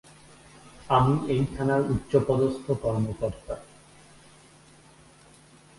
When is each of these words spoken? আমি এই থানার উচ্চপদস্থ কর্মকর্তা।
আমি 0.89 1.13
এই 1.27 1.41
থানার 1.55 1.81
উচ্চপদস্থ 1.91 2.65
কর্মকর্তা। 2.81 3.55